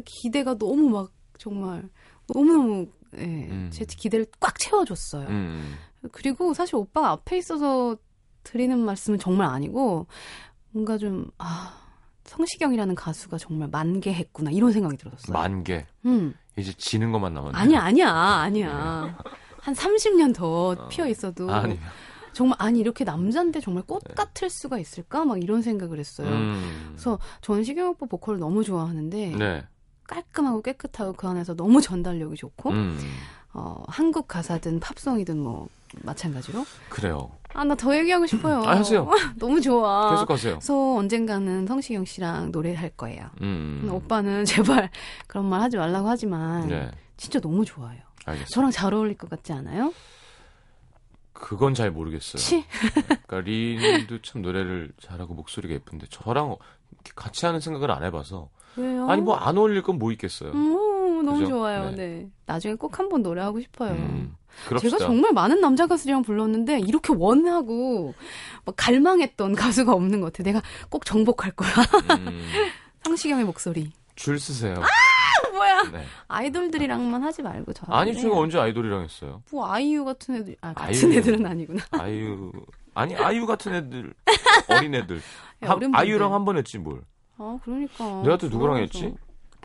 기대가 0.03 0.57
너무 0.57 0.89
막 0.89 1.11
정말 1.37 1.87
너무너무 2.33 2.87
예, 3.17 3.23
음. 3.23 3.69
제 3.71 3.85
기대를 3.85 4.25
꽉 4.39 4.59
채워줬어요. 4.59 5.27
음. 5.29 5.75
그리고 6.11 6.53
사실 6.53 6.75
오빠가 6.75 7.11
앞에 7.11 7.37
있어서 7.37 7.95
드리는 8.43 8.77
말씀은 8.77 9.19
정말 9.19 9.47
아니고 9.47 10.07
뭔가 10.71 10.97
좀 10.97 11.29
아, 11.37 11.73
성시경이라는 12.25 12.95
가수가 12.95 13.37
정말 13.37 13.69
만개했구나 13.69 14.51
이런 14.51 14.71
생각이 14.71 14.97
들었어요. 14.97 15.33
만개. 15.33 15.85
음. 16.05 16.33
이제 16.57 16.73
지는 16.73 17.11
것만 17.11 17.33
남았네. 17.33 17.57
아니야, 17.57 17.81
아니야, 17.81 18.09
아니야. 18.11 19.17
한 19.59 19.73
30년 19.73 20.33
더 20.33 20.69
어. 20.69 20.87
피어 20.89 21.07
있어도 21.07 21.51
아니. 21.51 21.79
정말 22.33 22.57
아니 22.59 22.79
이렇게 22.79 23.03
남잔데 23.03 23.61
정말 23.61 23.83
꽃 23.83 24.03
같을 24.13 24.49
수가 24.49 24.77
있을까? 24.77 25.25
막 25.25 25.41
이런 25.41 25.61
생각을 25.61 25.99
했어요. 25.99 26.27
음. 26.27 26.93
그래서 26.93 27.17
시경 27.63 27.89
오빠 27.89 28.05
보컬을 28.05 28.39
너무 28.39 28.63
좋아하는데 28.63 29.35
네. 29.37 29.63
깔끔하고 30.03 30.61
깨끗하고 30.61 31.13
그 31.13 31.27
안에서 31.27 31.55
너무 31.55 31.81
전달력이 31.81 32.35
좋고 32.35 32.71
음. 32.71 32.99
어, 33.53 33.83
한국 33.87 34.27
가사든 34.27 34.81
팝송이든 34.81 35.39
뭐 35.39 35.69
마찬가지로 36.03 36.65
그래요. 36.89 37.31
아 37.55 37.63
나 37.63 37.75
더 37.75 37.95
얘기하고 37.97 38.25
싶어요. 38.27 38.61
아, 38.65 38.77
하세요. 38.77 39.09
너무 39.39 39.61
좋아. 39.61 40.11
계속 40.11 40.29
하세요. 40.29 40.53
그래서 40.55 40.95
언젠가는 40.95 41.65
성시경 41.67 42.05
씨랑 42.05 42.51
노래할 42.51 42.89
거예요. 42.91 43.29
음. 43.41 43.87
오빠는 43.91 44.43
제발 44.45 44.89
그런 45.27 45.45
말 45.45 45.61
하지 45.61 45.77
말라고 45.77 46.07
하지만 46.09 46.67
네. 46.67 46.91
진짜 47.17 47.39
너무 47.39 47.63
좋아요. 47.65 47.99
알겠어요. 48.25 48.47
저랑 48.49 48.71
잘 48.71 48.93
어울릴 48.93 49.17
것 49.17 49.29
같지 49.29 49.53
않아요? 49.53 49.93
그건 51.33 51.73
잘 51.73 51.91
모르겠어요. 51.91 52.37
치? 52.41 52.65
그러니까 53.27 53.39
린도 53.41 54.21
참 54.21 54.41
노래를 54.41 54.91
잘하고 55.01 55.33
목소리가 55.33 55.73
예쁜데 55.75 56.07
저랑 56.09 56.55
같이 57.15 57.45
하는 57.45 57.59
생각을 57.59 57.91
안 57.91 58.03
해봐서 58.03 58.49
왜요? 58.77 59.07
아니 59.09 59.21
뭐 59.21 59.35
안 59.37 59.57
어울릴 59.57 59.81
건 59.83 59.99
뭐 59.99 60.11
있겠어요. 60.13 60.51
음, 60.51 60.77
너무 61.25 61.39
그죠? 61.39 61.49
좋아요. 61.51 61.89
네. 61.91 61.95
네. 61.95 62.29
나중에 62.45 62.75
꼭 62.75 62.97
한번 62.99 63.21
노래하고 63.23 63.59
싶어요. 63.61 63.91
음. 63.91 64.35
제가 64.79 64.97
정말 64.99 65.33
많은 65.33 65.59
남자 65.59 65.85
가수들이랑 65.85 66.21
불렀는데 66.21 66.79
이렇게 66.79 67.13
원하고 67.13 68.13
막 68.65 68.73
갈망했던 68.77 69.53
가수가 69.55 69.91
없는 69.91 70.21
것 70.21 70.31
같아요. 70.31 70.45
내가 70.53 70.61
꼭 70.89 71.05
정복할 71.05 71.51
거야. 71.51 71.69
음, 72.17 72.41
성시경의 73.03 73.43
목소리. 73.45 73.91
줄 74.15 74.39
쓰세요. 74.39 74.75
뭐야? 75.51 75.83
네. 75.91 76.05
아이돌들이랑만 76.29 77.21
하지 77.23 77.41
말고 77.41 77.73
저. 77.73 77.85
아니 77.89 78.13
제가 78.15 78.37
언제 78.37 78.57
아이돌이랑 78.57 79.03
했어요? 79.03 79.41
뭐 79.51 79.69
아이유 79.69 80.05
같은 80.05 80.35
애들 80.35 80.55
아 80.61 80.73
같은 80.73 81.09
아이유. 81.09 81.19
애들은 81.19 81.45
아니구나. 81.45 81.81
아이유 81.91 82.51
아니 82.93 83.13
아이유 83.15 83.45
같은 83.45 83.73
애들 83.73 84.13
어린 84.69 84.95
애들 84.95 85.17
야, 85.17 85.21
한- 85.61 85.69
어른분들. 85.71 85.99
아이유랑 85.99 86.33
한 86.33 86.45
번 86.45 86.57
했지 86.57 86.77
뭘? 86.77 87.01
아 87.37 87.57
그러니까. 87.63 88.21
내가 88.23 88.37
또 88.37 88.47
누구랑 88.47 88.75
부러워서. 88.75 88.81
했지? 88.83 89.13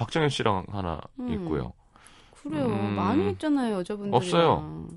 박정현 0.01 0.31
씨랑 0.31 0.65
하나 0.71 0.99
음. 1.19 1.31
있고요. 1.35 1.75
그래요. 2.43 2.67
음. 2.69 2.95
많이 2.97 3.23
했잖아요 3.27 3.77
여자분들. 3.77 4.15
없어요. 4.17 4.89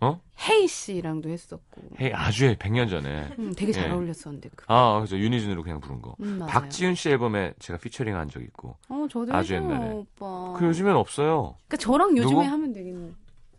어? 0.00 0.20
헤이 0.48 0.66
씨랑도 0.66 1.28
했었고. 1.28 1.80
헤이 2.00 2.12
아주 2.12 2.52
100년 2.56 2.90
전에. 2.90 3.28
음, 3.38 3.54
되게 3.56 3.70
잘 3.70 3.86
예. 3.86 3.90
어울렸었는데. 3.92 4.50
그. 4.56 4.64
아 4.66 4.98
그래서 4.98 5.16
유니즌으로 5.16 5.62
그냥 5.62 5.78
부른 5.80 6.02
거. 6.02 6.16
음. 6.20 6.40
박지윤 6.48 6.96
씨 6.96 7.10
앨범에 7.10 7.54
제가 7.60 7.78
피처링 7.78 8.16
한적 8.16 8.42
있고. 8.42 8.76
어 8.88 9.06
저도 9.08 9.32
아주 9.32 9.54
해줘요, 9.54 9.70
옛날에. 9.70 9.90
오빠. 9.92 10.54
그 10.58 10.66
요즘엔 10.66 10.96
없어요. 10.96 11.54
그러니까 11.68 11.76
저랑 11.76 12.16
요즘에 12.16 12.30
누구? 12.34 12.42
하면 12.42 12.72
되겠네. 12.72 13.12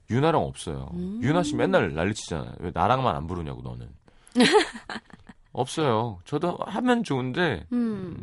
유나랑 0.10 0.42
없어요. 0.44 0.90
음. 0.96 1.22
유나 1.24 1.44
씨 1.44 1.56
맨날 1.56 1.94
난리치잖아요. 1.94 2.56
왜 2.60 2.72
나랑만 2.74 3.16
안 3.16 3.26
부르냐고 3.26 3.62
너는. 3.62 3.88
없어요. 5.54 6.20
저도 6.26 6.58
하면 6.66 7.04
좋은데 7.04 7.66
음. 7.72 8.18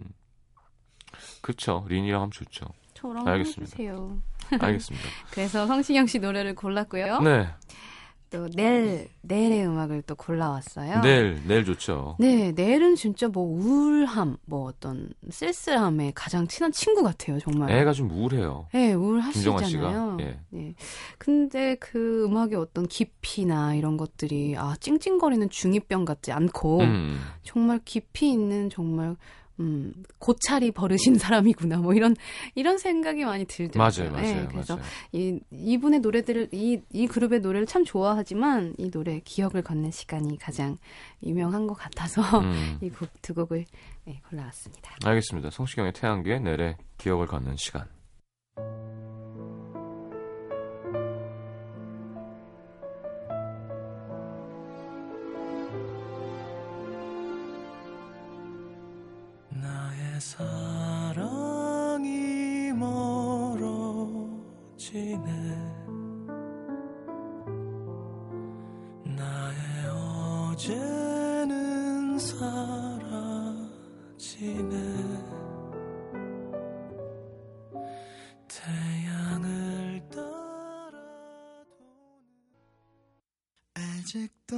음, 1.21 1.39
그쵸. 1.43 1.85
린이랑 1.89 2.21
하면 2.23 2.31
좋죠. 2.31 2.67
저랑 2.95 3.27
알겠습니다. 3.27 3.63
해주세요. 3.63 4.19
알겠습니다. 4.59 5.07
그래서 5.31 5.67
성시경 5.67 6.07
씨 6.07 6.19
노래를 6.19 6.55
골랐고요. 6.55 7.21
네. 7.21 7.49
또 8.31 8.49
내일 8.55 9.09
내일의 9.23 9.67
음악을 9.67 10.03
또 10.03 10.15
골라왔어요. 10.15 11.01
내일 11.01 11.43
내일 11.47 11.65
좋죠. 11.65 12.17
네, 12.21 12.53
내일은 12.53 12.95
진짜 12.95 13.27
뭐 13.27 13.43
우울함, 13.43 14.37
뭐 14.47 14.67
어떤 14.69 15.13
쓸쓸함에 15.29 16.13
가장 16.15 16.47
친한 16.47 16.71
친구 16.71 17.03
같아요, 17.03 17.41
정말. 17.41 17.71
애가 17.73 17.93
좀 17.93 18.09
우울해요. 18.11 18.69
네. 18.73 18.95
우울하시잖아요. 18.95 20.19
예. 20.21 20.39
네. 20.51 20.75
근데 21.19 21.75
그 21.81 22.25
음악의 22.25 22.55
어떤 22.55 22.87
깊이나 22.87 23.75
이런 23.75 23.97
것들이 23.97 24.55
아 24.57 24.77
찡찡거리는 24.79 25.51
중이병 25.51 26.05
같지 26.05 26.31
않고 26.31 26.83
음. 26.83 27.21
정말 27.43 27.81
깊이 27.85 28.31
있는 28.31 28.71
정말 28.71 29.17
음 29.61 29.93
고찰이 30.19 30.73
버르신 30.73 31.15
사람이구나 31.19 31.79
뭐 31.79 31.95
이런 31.95 32.17
이런 32.55 32.79
생각이 32.79 33.25
많이 33.25 33.45
들더라고요. 33.45 34.11
맞아요, 34.11 34.17
네, 34.23 34.35
맞아요, 34.35 34.49
그래서 34.49 34.77
맞아요. 34.77 34.89
이 35.13 35.39
이분의 35.53 36.01
노래들을 36.01 36.49
이 36.53 36.81
이 36.93 37.07
그룹의 37.07 37.41
노래를 37.41 37.67
참 37.67 37.85
좋아하지만 37.85 38.75
이 38.79 38.91
노래 38.91 39.21
기억을 39.25 39.63
걷는 39.63 39.91
시간이 39.91 40.39
가장 40.39 40.77
유명한 41.23 41.67
것 41.67 41.75
같아서 41.75 42.21
음. 42.41 42.79
이곡 42.83 43.09
두 43.23 43.35
곡을 43.35 43.65
네, 44.05 44.21
골라왔습니다. 44.29 44.97
알겠습니다. 45.05 45.51
성시경의 45.51 45.93
태양계의 45.93 46.41
내래 46.41 46.77
기억을 46.99 47.27
갖는 47.27 47.55
시간. 47.57 47.87
사랑이 60.21 62.05
멀어지네. 62.75 63.71
나의 69.17 69.57
어제는 70.53 72.19
사라지네. 72.19 73.01
태양을 78.47 80.03
따라 80.11 80.99
아직도 83.75 84.55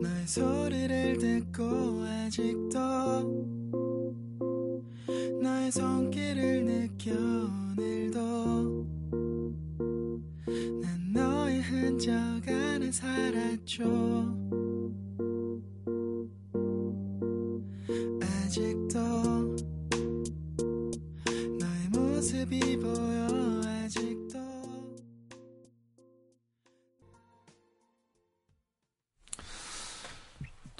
너의 0.00 0.26
소리를 0.28 1.18
듣고 1.18 2.09
아직도 2.30 2.78
너의 5.42 5.72
손길을 5.72 6.64
느껴 6.64 7.10
오늘도 7.10 8.86
난 10.80 11.12
너의 11.12 11.60
흔적 11.60 12.14
안에 12.46 12.92
살았죠 12.92 14.39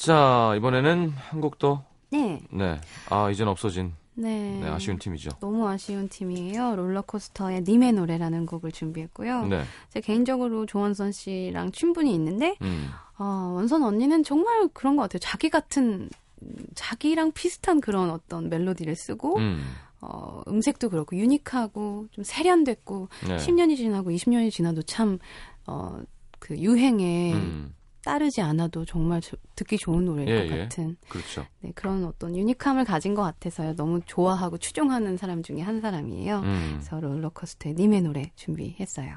자, 0.01 0.55
이번에는 0.57 1.11
한곡 1.11 1.59
더. 1.59 1.85
네, 2.11 2.41
네. 2.51 2.81
아, 3.11 3.31
이젠 3.31 3.49
없어진 3.49 3.93
네, 4.15 4.59
네, 4.59 4.67
아쉬운 4.67 4.99
팀이죠. 4.99 5.31
너무 5.41 5.69
아쉬운 5.69 6.09
팀이에요. 6.09 6.75
롤러코스터의 6.75 7.63
님의 7.63 7.93
노래라는 7.93 8.47
곡을 8.47 8.73
준비했고요. 8.73 9.47
네. 9.47 9.63
제 9.91 10.01
개인적으로 10.01 10.65
조원선 10.65 11.13
씨랑 11.13 11.73
친분이 11.73 12.15
있는데 12.15 12.57
음. 12.63 12.89
아, 13.19 13.53
원선 13.55 13.83
언니는 13.83 14.25
정말 14.25 14.69
그런 14.73 14.97
것 14.97 15.03
같아요. 15.03 15.19
자기 15.19 15.51
같은 15.51 16.09
음, 16.43 16.57
자기랑 16.75 17.33
비슷한 17.33 17.83
그런 17.83 18.09
어떤 18.09 18.49
멜로디를 18.49 18.97
쓰고 18.97 19.37
음. 19.37 19.63
어, 20.01 20.41
음색도 20.49 20.89
그렇고 20.89 21.15
유니크하고 21.15 22.07
좀 22.11 22.25
세련됐고 22.25 23.09
네. 23.29 23.37
10년이 23.37 23.77
지나고 23.77 24.11
20년이 24.11 24.51
지나도 24.51 24.83
참 24.83 25.19
어, 25.67 26.01
그 26.39 26.57
유행에 26.57 27.35
음. 27.35 27.75
따르지 28.05 28.41
않아도 28.41 28.85
정말 28.85 29.21
저- 29.21 29.37
듣기 29.57 29.77
좋은 29.79 30.05
노래일 30.05 30.29
예, 30.29 30.49
것 30.49 30.55
예. 30.57 30.59
같은 30.63 30.97
그렇죠. 31.09 31.47
네, 31.61 31.73
그런 31.75 32.05
어떤 32.05 32.35
유니크함을 32.37 32.85
가진 32.85 33.15
것 33.15 33.23
같아서요. 33.23 33.75
너무 33.77 34.01
좋아하고 34.07 34.59
추종하는 34.59 35.17
사람 35.17 35.43
중에 35.43 35.61
한 35.61 35.81
사람이에요. 35.81 36.41
음. 36.41 36.69
그래서 36.75 37.01
롤러코스터의 37.01 37.75
님의 37.75 38.03
노래 38.03 38.31
준비했어요. 38.37 39.17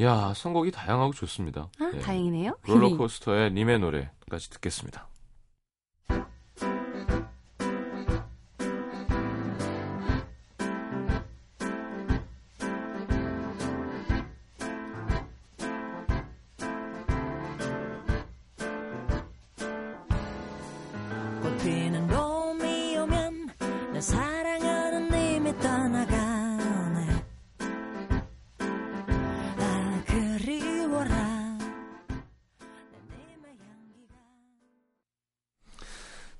야, 0.00 0.32
선곡이 0.34 0.70
다양하고 0.70 1.12
좋습니다. 1.12 1.68
아, 1.78 1.90
네. 1.92 1.98
다행이네요. 2.00 2.56
롤러코스터의 2.66 3.52
님의 3.52 3.78
노래까지 3.80 4.50
듣겠습니다. 4.50 5.06
꽃피는 21.62 22.08
봄이 22.08 22.96
오면 22.96 23.50
나 23.92 24.00
사랑하는 24.00 25.08
님이 25.08 25.56
떠나가네 25.60 27.24
아 29.58 30.04
그리워라 30.06 31.58
내 32.90 33.16
님의 33.16 33.56
향기가 33.60 34.14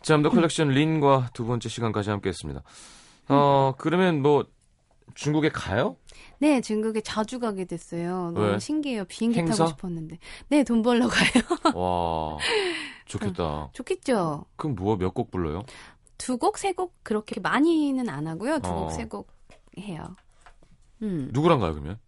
자, 0.03 0.21
더 0.21 0.29
컬렉션 0.29 0.71
린과 0.71 1.31
두 1.33 1.47
번째 1.47 1.69
시간까지 1.69 2.11
함께 2.11 2.29
했습니다. 2.29 2.63
어, 3.29 3.75
그러면 3.79 4.23
뭐 4.23 4.45
중국에 5.15 5.51
가요? 5.51 5.97
네, 6.39 6.61
중국에 6.61 7.01
자주 7.01 7.39
가게 7.39 7.65
됐어요. 7.65 8.33
너무 8.35 8.41
왜? 8.41 8.59
신기해요. 8.59 9.05
비행기 9.05 9.39
행사? 9.39 9.59
타고 9.59 9.71
싶었는데. 9.71 10.19
네, 10.49 10.65
돈 10.65 10.83
벌러 10.83 11.07
가요. 11.07 11.43
와, 11.75 12.39
좋겠다. 13.19 13.71
좋겠죠? 13.73 14.45
그럼 14.57 14.75
뭐 14.77 14.97
몇 14.97 15.13
곡 15.15 15.31
불러요? 15.31 15.63
두 16.19 16.39
곡, 16.39 16.59
세 16.59 16.73
곡 16.73 16.95
그렇게 17.03 17.41
많이는 17.41 18.09
안 18.09 18.27
하고요. 18.27 18.59
두 18.61 18.71
곡, 18.73 18.87
어. 18.87 18.91
세곡 18.91 19.29
해요. 19.79 20.17
음. 21.03 21.31
누구랑 21.33 21.59
가요, 21.61 21.73
그러면? 21.73 21.99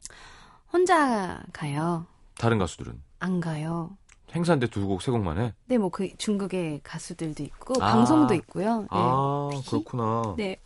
혼자 0.73 1.43
가요. 1.53 2.07
다른 2.37 2.59
가수들은? 2.59 3.01
안 3.21 3.41
가요. 3.41 3.97
행사인데 4.35 4.67
두 4.69 4.87
곡, 4.87 5.03
세 5.03 5.11
곡만 5.13 5.39
해? 5.39 5.55
네, 5.67 5.79
뭐 5.79 5.91
그 5.91 6.17
중국의 6.17 6.81
가수들도 6.83 7.43
있고 7.45 7.75
아. 7.83 7.93
방송도 7.93 8.35
있고요. 8.35 8.81
네. 8.83 8.89
아, 8.91 9.51
그렇구나. 9.69 10.35
네. 10.37 10.57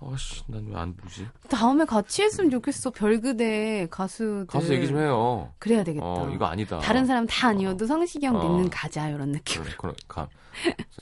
아씨, 0.00 0.42
난 0.46 0.66
왜 0.68 0.76
안 0.76 0.94
보지? 0.96 1.26
다음에 1.48 1.84
같이 1.84 2.22
했으면 2.22 2.50
좋겠어. 2.50 2.90
별그대 2.90 3.88
가수들. 3.90 4.46
가서 4.46 4.72
얘기 4.74 4.86
좀 4.86 4.98
해요. 4.98 5.52
그래야 5.58 5.82
되겠다. 5.82 6.06
어, 6.06 6.30
이거 6.32 6.46
아니다. 6.46 6.78
다른 6.78 7.04
사람 7.06 7.26
다 7.26 7.48
아니어도 7.48 7.86
성시경 7.86 8.36
어. 8.36 8.42
믿는 8.42 8.70
가자 8.70 9.08
이런 9.08 9.32
느낌. 9.32 9.62
그래, 9.62 9.74
그래, 9.76 9.92
가, 10.06 10.28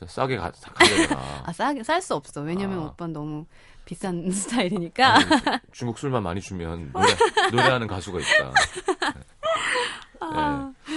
싸게 0.07 0.37
가, 0.39 0.51
되나. 0.51 1.21
아 1.45 1.53
싸게 1.53 1.83
쌀 1.83 2.01
수 2.01 2.15
없어. 2.15 2.41
왜냐면 2.41 2.79
아. 2.81 2.83
오빠는 2.87 3.13
너무 3.13 3.45
비싼 3.85 4.29
스타일이니까. 4.33 5.15
아니, 5.17 5.25
중국 5.73 5.99
술만 5.99 6.23
많이 6.23 6.41
주면 6.41 6.91
노래, 6.93 7.07
노래하는 7.53 7.87
가수가 7.87 8.19
있다. 8.21 8.53
아, 10.21 10.73
네. 10.89 10.95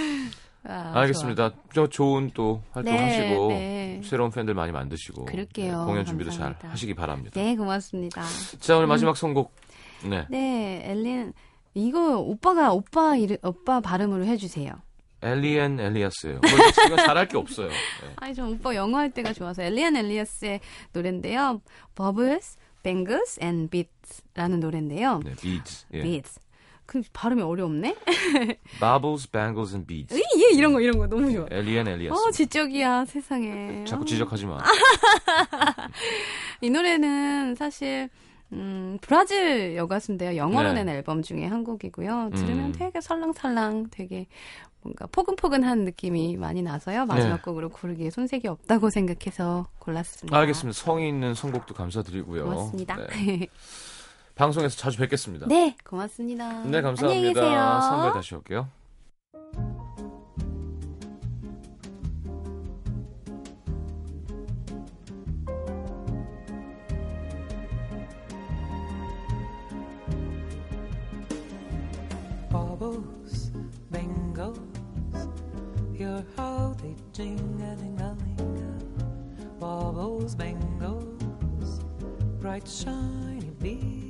아, 0.70 0.92
알겠습니다. 1.00 1.52
저 1.74 1.86
좋은 1.88 2.30
또. 2.34 2.62
활동하시고 2.72 3.48
네, 3.48 3.58
네. 4.00 4.00
새로운 4.04 4.30
팬들 4.30 4.54
많이 4.54 4.72
만드시고 4.72 5.24
그럴게요. 5.26 5.78
네, 5.80 5.84
공연 5.84 6.04
준비도 6.04 6.30
감사합니다. 6.30 6.60
잘 6.62 6.70
하시기 6.70 6.94
바랍니다. 6.94 7.40
네, 7.40 7.56
고맙습니다. 7.56 8.22
자 8.60 8.76
오늘 8.76 8.86
마지막 8.86 9.16
선곡 9.16 9.52
네 10.08 10.26
네, 10.30 10.82
엘린 10.84 11.32
이거 11.74 12.18
오빠가 12.18 12.72
오빠 12.72 13.16
이름 13.16 13.36
오빠 13.42 13.80
발음으로 13.80 14.24
해 14.24 14.36
주세요. 14.36 14.72
엘리엔 15.22 15.78
엘리아스예요. 15.80 16.40
뭐 16.40 16.50
이거 16.86 16.96
잘할 16.96 17.28
게 17.28 17.36
없어요. 17.36 17.68
네. 17.68 17.74
아니 18.16 18.34
전 18.34 18.52
오빠 18.52 18.74
영어 18.74 18.96
할 18.98 19.10
때가 19.10 19.32
좋아서 19.34 19.62
엘리안 19.62 19.96
엘리아스의 19.96 20.60
노래인데요. 20.92 21.60
Bubbles, 21.94 22.56
Bangles 22.82 23.38
and 23.42 23.68
Beats라는 23.70 24.60
노래인데요. 24.60 25.20
네, 25.24 25.34
beads. 25.36 25.86
예. 25.92 26.02
Beats. 26.02 26.40
그 26.90 27.00
발음이 27.12 27.40
어렵네. 27.40 27.94
Bubbles, 28.80 29.30
bangles 29.30 29.74
and 29.74 29.86
beads. 29.86 30.12
예, 30.12 30.56
이런 30.56 30.72
거 30.72 30.80
이런 30.80 30.98
거 30.98 31.06
너무 31.06 31.32
좋아. 31.32 31.46
엘리엔 31.48 31.86
엘리아스. 31.86 32.20
어, 32.20 32.30
지적이야 32.32 33.04
세상에. 33.04 33.84
자꾸 33.84 34.04
지적하지 34.04 34.46
마. 34.46 34.58
이 36.60 36.68
노래는 36.68 37.54
사실 37.54 38.10
음, 38.52 38.98
브라질 39.02 39.76
여가수인데요. 39.76 40.36
영어로 40.36 40.72
네. 40.72 40.82
낸 40.82 40.96
앨범 40.96 41.22
중에 41.22 41.46
한 41.46 41.62
곡이고요. 41.62 42.30
들으면 42.34 42.66
음. 42.66 42.72
되게 42.72 43.00
설랑설랑 43.00 43.90
되게 43.92 44.26
뭔가 44.82 45.06
포근포근한 45.06 45.84
느낌이 45.84 46.38
많이 46.38 46.60
나서요. 46.60 47.06
마지막 47.06 47.36
네. 47.36 47.42
곡으로 47.42 47.68
고르기에 47.68 48.10
손색이 48.10 48.48
없다고 48.48 48.90
생각해서 48.90 49.68
골랐습니다. 49.78 50.36
알겠습니다. 50.36 50.76
성의 50.76 51.08
있는 51.08 51.34
선곡도 51.34 51.74
감사드리고요. 51.74 52.46
고맙습니다. 52.46 52.96
네. 52.96 53.46
방송에서 54.40 54.74
자주 54.74 54.96
뵙겠습니다. 54.96 55.46
네, 55.48 55.76
고맙습니다. 55.84 56.62
네, 56.62 56.80
감사합니다. 56.80 57.40
계세요. 57.40 57.80
3부에 57.82 58.12
다시 58.14 58.34
올게요. 58.34 58.68
how 76.36 76.74
they 76.80 76.94
bright 82.40 82.66
shiny. 82.66 84.09